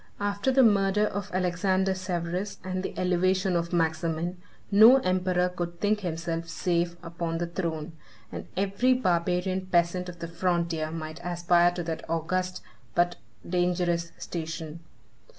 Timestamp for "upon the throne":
7.03-7.91